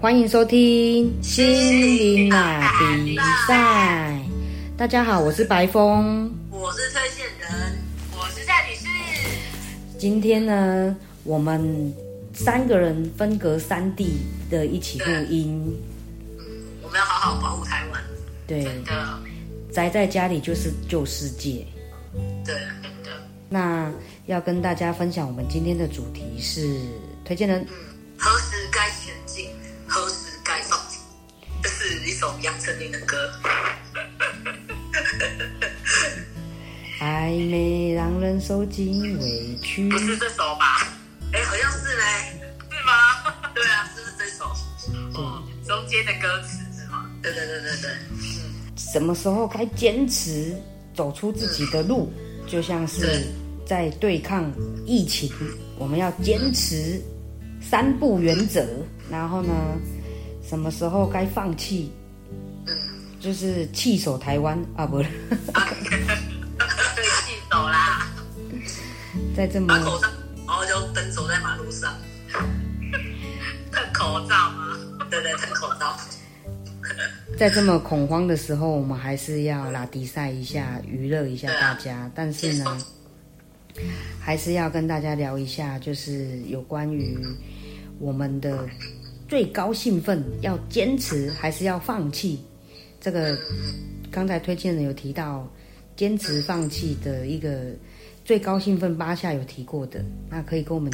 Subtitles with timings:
[0.00, 4.18] 欢迎收听心灵马比赛。
[4.74, 6.34] 大家好，我是白峰。
[6.50, 7.78] 我是推荐人，
[8.16, 8.86] 我是蔡女士。
[9.98, 11.94] 今天呢，我们
[12.32, 14.16] 三个人分隔三地
[14.48, 15.70] 的一起录音。
[16.38, 16.46] 嗯，
[16.82, 18.02] 我们要好好保护台湾。
[18.46, 19.18] 对，真的，
[19.70, 21.66] 宅在家里就是救世界。
[22.42, 23.10] 对，真的。
[23.50, 23.92] 那
[24.24, 26.80] 要跟大家分享，我们今天的主题是
[27.22, 27.60] 推荐人。
[27.68, 27.74] 嗯，
[28.16, 29.50] 何时该前进，
[29.90, 31.00] 何时该放弃？
[31.60, 33.16] 这是一首杨丞琳的歌。
[37.00, 39.88] 暧昧让人受尽委屈。
[39.90, 40.86] 不是这首吧？
[41.32, 42.40] 哎，好像是嘞，
[42.70, 43.34] 是吗？
[43.52, 44.44] 对啊，是不是这首？
[45.20, 47.10] 哦，中间的歌词是吗？
[47.20, 47.90] 对对对对对。
[48.12, 50.54] 嗯，什么时候该坚持
[50.94, 52.12] 走出自己的路？
[52.46, 53.26] 就像是
[53.66, 54.52] 在对抗
[54.86, 55.32] 疫情，
[55.78, 57.02] 我们要坚持
[57.60, 58.66] 三不原则。
[59.10, 59.52] 然后呢，
[60.46, 61.92] 什么时候该放弃？
[62.66, 62.76] 嗯，
[63.20, 65.08] 就是弃守台湾啊，不是。
[65.28, 68.06] 对，弃守啦。
[69.36, 70.08] 在这么口罩，
[70.46, 71.94] 然后就奔走在马路上，
[73.72, 74.78] 戴口罩吗？
[75.10, 75.96] 对对，戴口罩。
[77.38, 82.10] 在这么恐慌的时候，我们还是要拉迪赛一下，娱乐一下大家。
[82.14, 82.78] 但是呢，
[84.20, 87.18] 还是要跟大家聊一下，就是有关于
[87.98, 88.68] 我们的
[89.28, 92.44] 最高兴奋，要坚持还是要放弃？
[93.00, 93.36] 这个
[94.10, 95.50] 刚才推荐人有提到，
[95.96, 97.72] 坚持放弃的一个
[98.24, 100.92] 最高兴奋八下有提过的，那可以跟我们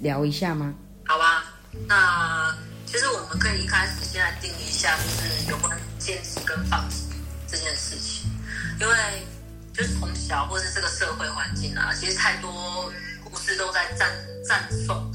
[0.00, 0.74] 聊一下吗？
[1.04, 1.44] 好吧，
[1.86, 2.56] 那。
[2.84, 7.06] 其实我们可以一开始先来定一下，就是有关坚持跟放弃
[7.48, 8.30] 这件事情，
[8.78, 8.92] 因为
[9.72, 12.92] 就是从小或是这个社会环境啊，其实太多
[13.24, 14.10] 故事都在赞
[14.46, 15.10] 赞颂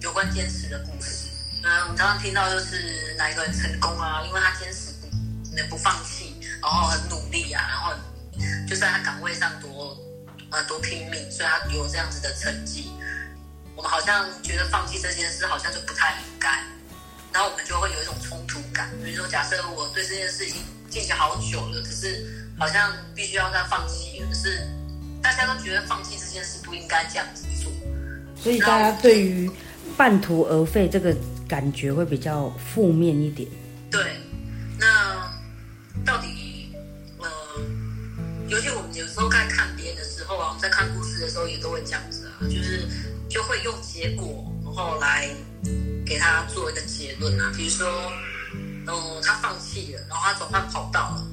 [0.00, 1.28] 有关坚持的故事。
[1.62, 7.94] 嗯，我们常常听到就是哪一个人成功啊，因为他坚持不能不放弃，然后很努力啊，然后
[8.68, 9.96] 就在他岗位上多
[10.50, 12.92] 呃多拼命，所以他有这样子的成绩。
[13.74, 16.62] 我们好像觉得放弃这件事好像就不太应该。
[17.32, 24.66] 然后我们就会有一种冲突感，比如说，假设我对这件事已经进行好久了，可是好像必须要再放弃，可是
[25.22, 27.70] 大家都觉得放弃这件事不应该这样子做，
[28.36, 29.50] 所以大家对于
[29.96, 31.14] 半途而废这个
[31.48, 33.48] 感觉会比较负面一点。
[33.90, 34.18] 对，
[34.78, 35.32] 那
[36.04, 36.72] 到底，
[37.18, 37.28] 呃，
[38.48, 42.88] 尤其我们有时候在看别人的时候啊，在看故事的时候也都会这样子啊，就是
[43.28, 45.28] 就会用结果然后来。
[46.06, 47.88] 给他做一个结论啊，比如说，
[48.52, 48.92] 嗯，
[49.22, 51.26] 他放弃了，然后他转换跑道了，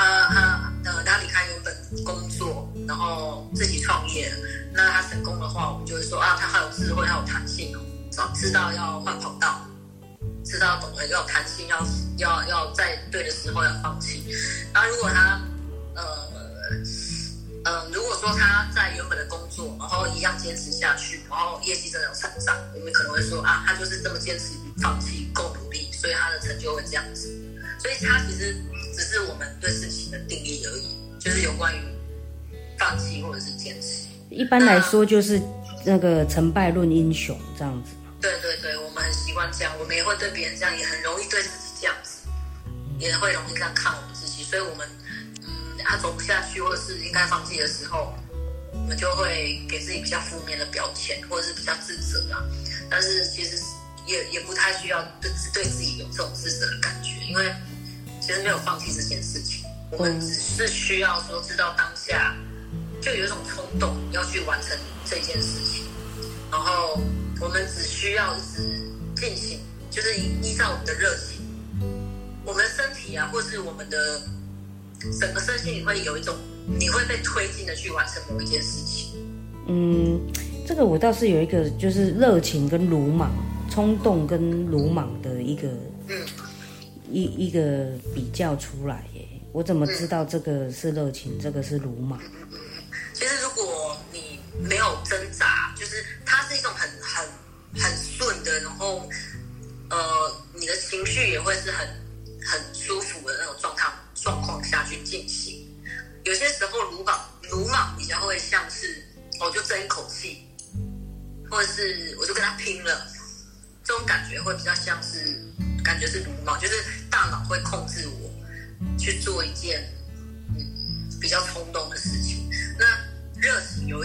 [0.00, 4.32] 他他呃，他离开原本工作，然后自己创业，
[4.72, 7.80] 那他成功的话，我们就会说啊，他很有智慧，很有弹性哦，
[8.10, 9.60] 早知道要换跑道，
[10.44, 11.84] 知道懂得要弹性，要
[12.16, 14.24] 要要在对的时候要放弃。
[14.72, 15.40] 那如果他
[15.94, 16.30] 呃。
[17.62, 27.28] 嗯，如果说他在原本的工作，然后一样坚持下去，然后业绩真的有成长，我们可能会说啊，他就是这么坚持放弃，够努力，所以他的成就会这样子。
[27.78, 28.56] 所以他其实
[29.00, 31.80] 只是我们对事情的定义而已，就是有关于
[32.78, 34.04] 放弃或者是坚持。
[34.28, 35.40] 一般来说，就是
[35.86, 37.92] 那个成败论英雄这样子。
[38.20, 42.28] 对对对，我们很习惯这样，我们也会对别人这样，也很容易对自己这样子，
[42.98, 44.86] 也会容易这样看我们自己，所以我们
[45.44, 45.78] 嗯。
[45.82, 48.12] 他走不下去，或者是应该放弃的时候，
[48.74, 52.44] 我们就会给自己比较负面的标签，或者是比较自责啊。
[52.90, 53.56] 但是其实
[54.06, 57.50] 也也不太需要对对自己有这种自责的感觉，因为
[58.20, 62.36] 其实没有放弃这件事情，我们只是需要说知道当下
[63.00, 65.84] 就有一种冲动要去完成这件事情，
[66.50, 67.00] 然后
[67.40, 68.80] 我们只需要一直
[69.16, 69.60] 进行，
[69.90, 71.40] 就是依照我们的热情，
[72.44, 74.20] 我们的身体啊，或是我们的。
[75.18, 76.36] 整个身心你会有一种，
[76.78, 79.14] 你会被推进的去完成某一件事情。
[79.66, 80.20] 嗯，
[80.66, 83.30] 这个我倒是有一个，就是热情跟鲁莽、
[83.70, 85.99] 冲动跟鲁莽的一个，嗯，
[87.10, 89.26] 一一个比较出来耶。
[89.52, 92.20] 我怎么知道这个是热情，这个是鲁莽？
[93.12, 97.26] 其实如果你没有挣扎，就是它是一种很很
[97.82, 99.08] 很顺的，然后
[99.90, 99.98] 呃，
[100.54, 101.86] 你的情绪也会是很
[102.42, 102.60] 很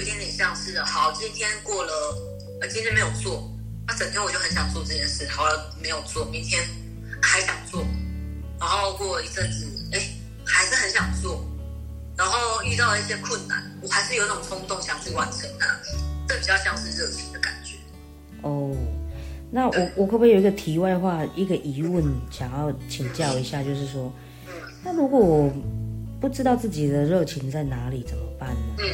[0.05, 1.91] 点点像是，好，今天过了，
[2.61, 3.51] 呃，今天没有做，
[3.87, 6.63] 那整天我就很想做这件事，好了没有做，明天
[7.21, 7.83] 还想做，
[8.59, 9.99] 然后过一阵子，哎，
[10.45, 11.43] 还是很想做，
[12.15, 15.67] 然后遇到了一些困难，我还是有种冲动想去完成它，
[16.27, 17.75] 这比较像是热情的感觉。
[18.43, 18.75] 哦，
[19.51, 24.13] 那我我可不可以有一个题外话，一个疑问，想要请教一下，就是说，
[24.83, 25.51] 那如果我
[26.21, 28.75] 不知道自己的热情在哪里，怎么办呢？
[28.79, 28.85] 嗯，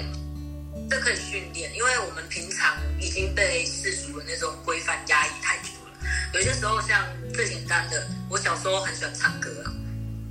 [0.91, 5.97] 这可以训练，因为我们平常已经被世俗的那种规范压抑太久了。
[6.33, 9.49] 有些时候，像最简单的，我小时候很喜欢唱歌，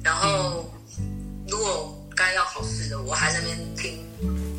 [0.04, 0.70] 然后
[1.48, 4.06] 如果该要考试的，我还在那边听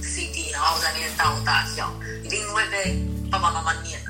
[0.02, 1.94] CD，然后在那边大吼大叫，
[2.24, 2.98] 一定会被
[3.30, 4.10] 爸爸妈妈念啊。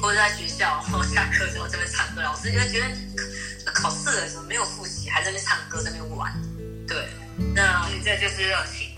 [0.00, 6.32] 或者在学校， 然后下课之后这边唱歌，老师就会觉得考试了怎么没有复习，还在那边唱歌，在那边玩。
[6.88, 7.08] 对，
[7.54, 8.91] 那这就是热情。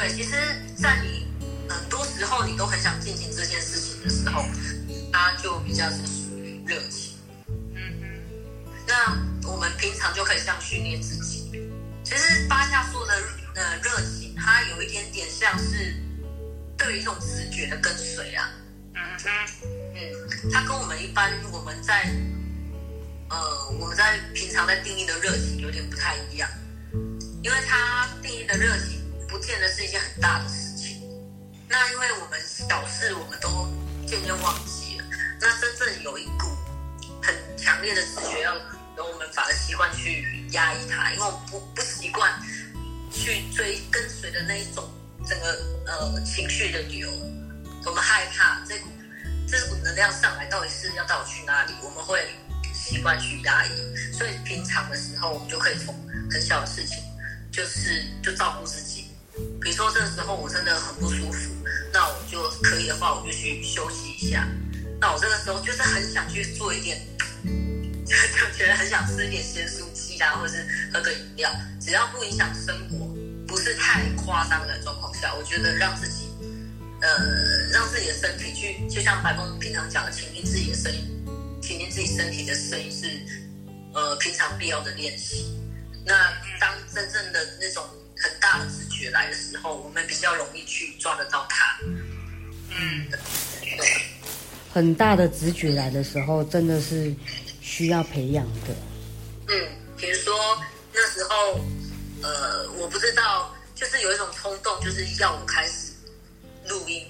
[0.00, 0.30] 对，其实，
[0.78, 1.26] 在你
[1.68, 4.46] 很多时候你都很想进行这件事情的时候，
[5.12, 7.18] 它就比较是属于热情。
[7.74, 8.22] 嗯嗯。
[8.88, 11.52] 那我们平常就可以这样训练自己。
[12.02, 13.12] 其实八下说的
[13.56, 15.94] 呃热情，它有一点点像是
[16.78, 18.48] 对于一种直觉的跟随啊。
[18.94, 19.30] 嗯嗯。
[19.96, 22.10] 嗯，它跟我们一般我们在
[23.28, 26.48] 呃我们在平常在定义的热情有点不太一样。
[27.42, 28.99] 因为他定义的热情，
[29.30, 31.08] 不见得是一件很大的事情。
[31.68, 33.68] 那因为我们小事，我们都
[34.04, 35.04] 渐渐忘记了。
[35.40, 36.48] 那真正有一股
[37.22, 38.56] 很强烈的直觉，要
[38.96, 42.42] 由我们反而习惯去压抑它，因为我们不不习惯
[43.12, 44.90] 去追跟随的那一种
[45.24, 45.46] 整个
[45.86, 47.08] 呃情绪的流。
[47.86, 48.88] 我们害怕这股
[49.46, 51.72] 这股能量上来，到底是要带我去哪里？
[51.84, 52.34] 我们会
[52.74, 54.12] 习惯去压抑。
[54.12, 55.94] 所以平常的时候，我们就可以从
[56.28, 56.98] 很小的事情。
[57.52, 59.10] 就是就照顾自己，
[59.60, 61.50] 比如说这个时候我真的很不舒服，
[61.92, 64.46] 那我就可以的话，我就去休息一下。
[65.00, 67.00] 那我这个时候就是很想去做一点，
[68.04, 68.14] 就
[68.56, 71.50] 觉得很想吃一点鲜蔬鸡啊，或者是喝个饮料，
[71.80, 73.06] 只要不影响生活，
[73.46, 76.28] 不是太夸张的状况下，我觉得让自己，
[77.00, 77.08] 呃，
[77.72, 81.24] 让自己的身体去，就像白峰平常讲的，倾听自己的声音，
[81.62, 83.06] 倾听自己身体的声音是，
[83.94, 85.56] 呃，平常必要的练习。
[86.04, 87.84] 那当真正的那种
[89.00, 91.78] 觉来的时候，我们比较容易去抓得到它。
[92.68, 93.08] 嗯，
[93.62, 94.02] 对。
[94.72, 97.12] 很大的直觉来的时候，真的是
[97.62, 98.74] 需要培养的。
[99.48, 99.54] 嗯，
[99.96, 100.62] 比如说
[100.92, 101.58] 那时候，
[102.22, 105.92] 呃，我不知道，就是有一种冲动，就是要我开始
[106.68, 107.06] 录音，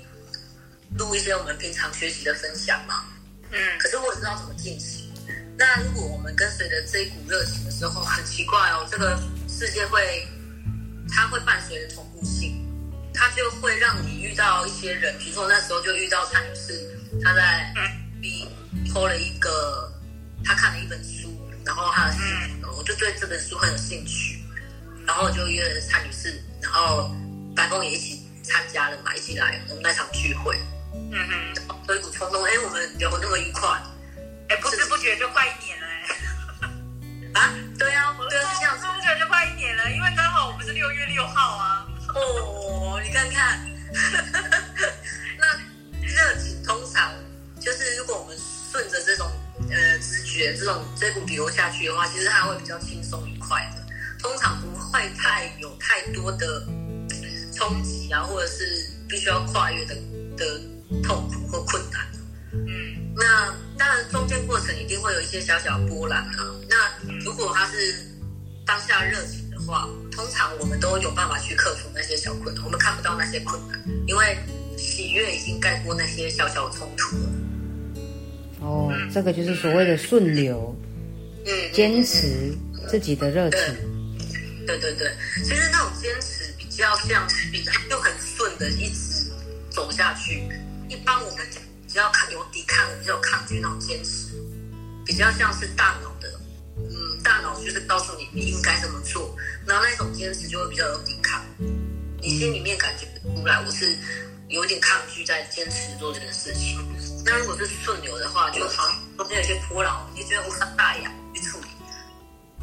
[0.96, 3.04] 录一些我们平常学习的分享嘛。
[3.50, 3.58] 嗯。
[3.80, 5.12] 可是我不知道怎么进行。
[5.58, 10.26] 那如果我们跟随着这一股热情的时候，很奇怪哦，这个世界会，
[11.12, 12.66] 它会伴随着同步性，
[13.12, 17.72] 它就会让你遇到一些人，比如说那时候就遇到蔡女士，她在
[18.20, 18.48] B
[18.92, 19.92] 偷了一个，
[20.44, 21.28] 她看了一本书，
[21.64, 22.22] 然后她的信，
[22.76, 24.40] 我就对这本书很有兴趣，
[25.06, 27.14] 然后就约了蔡女士，然后
[27.54, 30.58] 白宫也一起参加了嘛，一起来我们那场聚会，
[30.94, 31.54] 嗯嗯，
[31.88, 33.80] 有一股冲动，哎，我们聊那么愉快。
[34.48, 37.40] 哎，不知不觉就快一年了哎！
[37.40, 39.39] 啊，对啊，对啊，这样不知不觉就快
[51.80, 53.82] 去的话，其实它会比较轻松愉快的，
[54.18, 56.66] 通常不会太有太多的
[57.54, 59.94] 冲击啊，或者是必须要跨越的
[60.36, 60.60] 的
[61.02, 62.06] 痛苦或困难。
[62.52, 63.54] 嗯，那。
[63.80, 66.54] 当然，中间过程一定会有一些小小波澜啊。
[66.68, 66.76] 那
[67.24, 67.94] 如果他是
[68.66, 72.62] 当下热情的话，通常我们都有办法去克服那些小困难。
[72.62, 74.36] 我们看不到那些困难，因为
[74.76, 77.30] 喜悦已经盖过那些小小的冲突了。
[78.60, 80.89] 哦，这个就是所谓的顺流，嗯，
[81.72, 82.54] 坚持
[82.88, 83.60] 自己的热情。
[84.66, 89.30] 对对对，其实那种坚持比较像比较就很顺的一直
[89.70, 90.48] 走下去。
[90.88, 91.62] 一般我们讲。
[91.90, 94.28] 比较抗有抵抗，比较抗拒那种坚持，
[95.04, 96.40] 比较像是大脑的，
[96.76, 101.44] 嗯，大脑就是告诉你你应该怎么做，然后那种坚持就会比较有抵抗，
[102.22, 103.98] 你心里面感觉不出来，我是
[104.46, 106.78] 有点抗拒在坚持做这件事情。
[107.24, 111.29] 那如果是顺流的话，就好像中间有些波浪，你觉得无伤大雅去处理，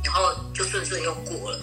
[0.08, 1.60] 然后就顺顺又过了，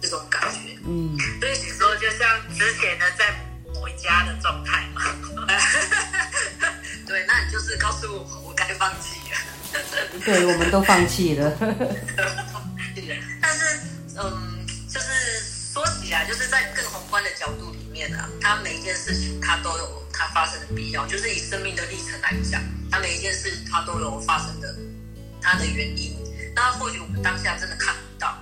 [0.00, 0.78] 这种感觉。
[0.84, 3.34] 嗯，所以你说就像之前的在
[3.72, 5.00] 回家的状态嘛。
[7.08, 9.38] 对，那你就是告诉我，我该放弃了。
[10.22, 11.50] 对，我们都放弃了。
[13.40, 13.80] 但是，
[14.18, 15.40] 嗯，就是
[15.72, 21.06] 说起来，就是在更宏观的角度里面啊，它每一件事情它都有它发生的必要。
[21.06, 24.76] 就是以生命的历程来讲，它每一件事它都有发生的
[25.40, 26.11] 它的原因。
[26.54, 28.38] 那或许我们当下真的看不到，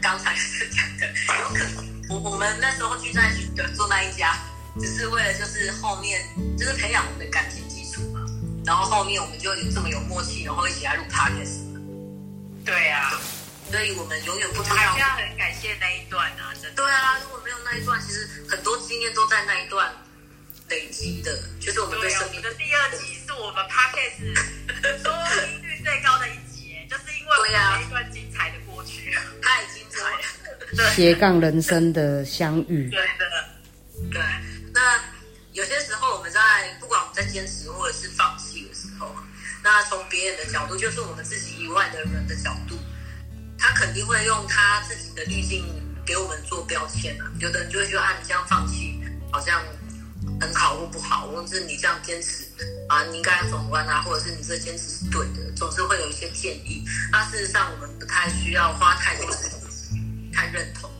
[0.00, 1.06] 刚才是讲的，
[1.40, 4.36] 有可能我我们那时候聚在一起的做那一家，
[4.80, 6.22] 只是为了就是后面
[6.58, 8.20] 就是培养我们的感情基础嘛。
[8.64, 11.60] 然后后面我们就有这么有默契，然后一起来录 podcast。
[12.64, 13.20] 对啊，
[13.70, 14.76] 所以我们永远不知道。
[14.76, 16.82] 要很感谢那一段啊，真的。
[16.82, 19.92] 对啊，如果没有那一段，其实很多经验都在那一段
[20.68, 24.18] 累积的，就是我们对对啊，生命我们的第二集是我们 podcast
[25.02, 26.38] 收听率最高的一
[27.52, 29.12] 集，就是因为我们对啊那一段精彩的过去。
[29.42, 30.90] 太精彩了。
[30.94, 33.24] 斜杠人生的相遇，对的，
[34.10, 34.22] 对，
[34.72, 34.98] 那
[35.52, 36.40] 有些时候我们在
[36.80, 39.22] 不管我们在坚持或者是放弃的时候啊，
[39.62, 42.78] 那从别人的角度，就是我们自己以外的人的角度，
[43.58, 45.62] 他肯定会用他自己的滤镜
[46.06, 47.30] 给我们做标签啊。
[47.38, 48.98] 有的人就会觉得啊，你这样放弃
[49.30, 49.62] 好像
[50.40, 52.44] 很好或不好，或者是你这样坚持
[52.88, 56.84] 啊，你应该要转弯啊，或者是你这坚持是对的，总是会有一些建议。
[57.10, 60.90] 那事实上，我们不太需要花太多时间太认同。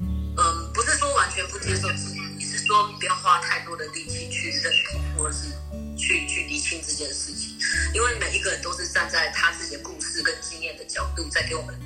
[0.00, 5.48] 嗯，不是说完全不接受自己，是说不要花太多的力气去认同，或者是
[5.96, 7.58] 去去厘清这件事情。
[7.94, 11.78] 因为每一个人都是站在他自己的故事跟经验的角度，在给我们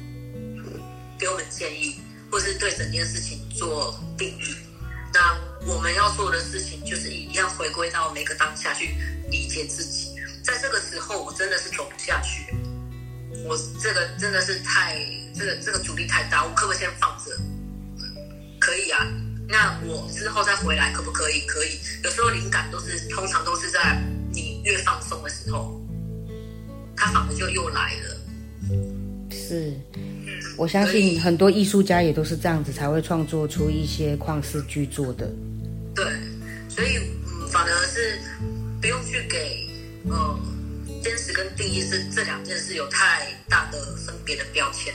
[1.19, 4.57] 给我们建议，或是对整件事情做定义。
[5.13, 8.95] 那我们要做的事情，就是一样回归到每个当下去
[9.31, 10.15] 理解自己。
[10.43, 12.55] 在这个时候，我真的是走不下去，
[13.45, 14.97] 我这个真的是太
[15.35, 17.37] 这个这个阻力太大，我可不可以先放着？
[18.61, 19.07] 可以啊，
[19.49, 21.41] 那我之后再回来可不可以？
[21.47, 21.79] 可以。
[22.05, 24.01] 有时候灵感都是通常都是在
[24.33, 25.81] 你越放松的时候，
[26.97, 28.17] 它反而就又来了。
[29.31, 29.75] 是。
[30.57, 35.29] 我相信很多艺术家也都是这样子，才会创作出一些旷世巨作的。
[40.09, 40.41] 呃
[41.03, 44.95] 坚持跟定义是这两件事有太大的分别的标签，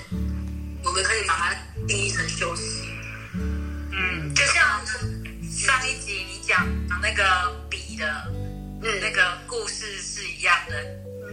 [0.83, 1.55] 我们可以把它
[1.87, 2.89] 定义成休息。
[3.33, 4.85] 嗯，就像
[5.49, 6.67] 上一集你讲
[7.01, 8.31] 那个笔的
[8.81, 10.75] 嗯，那个故事是一样的，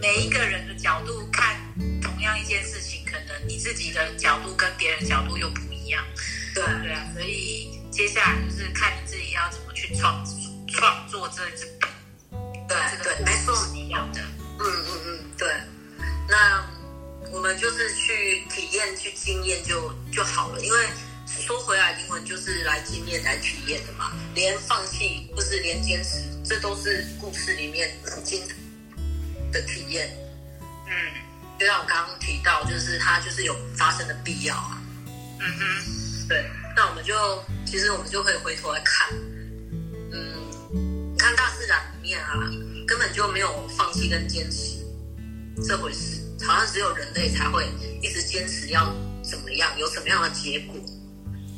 [0.01, 1.57] 每一个人的角度看
[2.01, 6.03] 同样一件事情，可能你自己的角度跟别人角度又不一样。
[6.53, 10.23] 对对啊，所以接下来就是看你自己要怎么去创
[10.67, 11.43] 创作这
[12.69, 13.53] 对这个对，没错。
[13.55, 14.21] 是一样的。
[14.59, 15.51] 嗯嗯嗯，对。
[16.29, 16.63] 那
[17.31, 20.87] 我们就是去体验、去经验就就好了，因为
[21.27, 24.11] 说回来，灵魂就是来经验、来体验的嘛。
[24.35, 27.91] 连放弃或是连坚持，这都是故事里面
[28.23, 28.41] 经
[29.51, 30.15] 的体验。
[30.87, 30.93] 嗯
[31.59, 34.81] 就像我刚刚提到，就是它就是有发生的必要啊。
[35.41, 37.13] 嗯哼，对，那我们就
[37.65, 39.09] 其实我们就可以回头来看，
[42.09, 42.49] 面啊，
[42.87, 44.79] 根本就没有放弃跟坚持
[45.63, 47.69] 这回事，好像只有人类才会
[48.01, 50.75] 一直坚持要怎么样，有什么样的结果。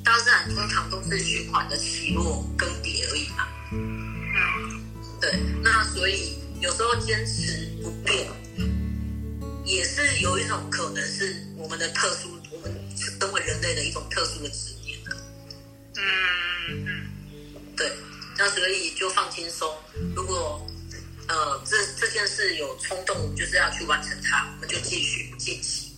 [0.04, 3.48] 大自然通常都是循环的起落更迭而已嘛。
[3.72, 4.82] 嗯
[5.22, 8.28] 对，那所以有时候坚持不变，
[9.64, 15.16] 也是有一种可能是我们的特殊，我们身为人类的一种特殊的执念啊。
[15.96, 17.08] 嗯嗯
[17.78, 17.90] 对，
[18.38, 19.72] 那所以就放轻松。
[20.16, 20.66] 如果
[21.28, 25.92] 呃这这件事有冲动，我们就是要去完成它，我们就继续进行。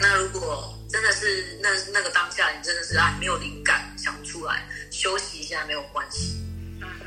[0.00, 6.36] 那如果真的是那那个当下，你真的是啊没有灵感想不出来，休息一下没有关系。
[6.80, 7.06] 嗯哼，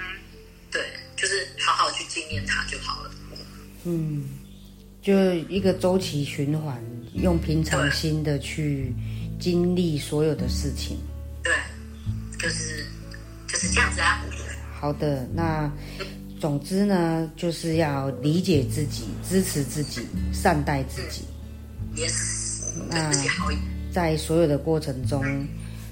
[0.72, 3.12] 对，就是好好去纪念它就好了。
[3.84, 4.28] 嗯，
[5.02, 6.84] 就一个周期循环，
[7.14, 8.92] 用平常心的去
[9.40, 11.00] 经历所有的事情。
[11.44, 11.54] 对，
[12.40, 12.86] 就是
[13.48, 14.26] 就是这样子啊。
[14.80, 15.72] 好的，那
[16.40, 21.26] 总之呢，就是要理解自己，支持自己，善待自己。
[21.96, 23.12] Yes，那。
[23.90, 25.26] 在所有的过程中，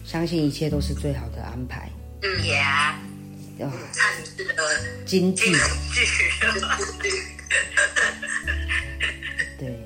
[0.04, 1.90] 相信一切都是最好的安排。
[2.22, 3.00] 嗯，也啊，
[3.60, 4.64] 哦，看你是呃
[5.06, 5.56] 金句剧。
[7.02, 7.10] 剧，
[9.58, 9.80] 对，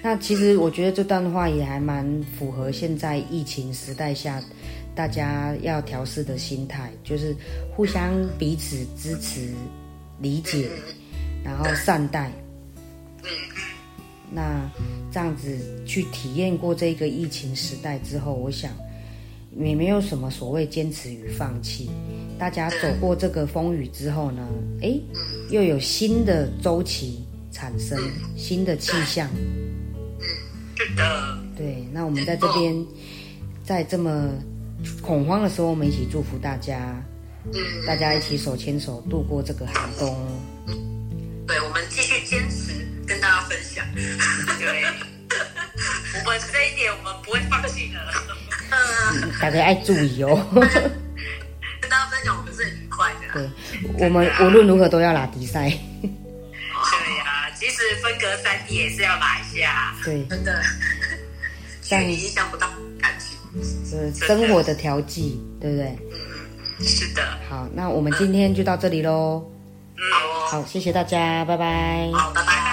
[0.00, 4.42] 那其实我觉得这段话也还蛮符合现在疫情时代下
[4.96, 7.36] 大家要调试的心态，就是
[7.70, 9.52] 互相彼此支持、
[10.18, 10.70] 理解，
[11.44, 12.32] 然后善待。
[14.32, 14.68] 那
[15.12, 18.72] 这样子去体验过这个疫情时代之后，我想
[19.56, 21.90] 也没有什么所谓坚持与放弃。
[22.38, 24.46] 大家走过这个风雨之后呢，
[24.80, 25.00] 诶，
[25.50, 27.98] 又有新的周期产生，
[28.34, 29.28] 新的气象。
[31.54, 32.86] 对，那我们在这边，
[33.62, 34.30] 在这么
[35.02, 37.02] 恐慌的时候，我们一起祝福大家，
[37.52, 40.40] 嗯，大家一起手牵手度过这个寒冬。
[41.46, 42.72] 对，我们继续坚持
[43.06, 43.84] 跟大家分享。
[43.94, 44.84] 对，
[46.24, 48.00] 我们这一点我们不会放弃的。
[48.70, 50.44] 嗯，大家爱注意哦。
[51.80, 53.32] 跟大家分享我们是很愉快的。
[53.32, 53.48] 对，
[54.04, 55.70] 我们无论如何都要拉比赛。
[55.70, 59.94] 对呀、即使分隔三地也是要来一下。
[60.04, 60.60] 对，真的，
[61.80, 62.68] 距离影响不到
[63.00, 63.35] 感情。
[63.56, 65.96] 就是生活的调剂，对不对？
[66.80, 69.42] 是的，好，那我们今天就到这里喽。
[69.96, 70.02] 嗯，
[70.50, 72.10] 好，谢谢大家，拜拜。
[72.12, 72.65] 好，拜拜。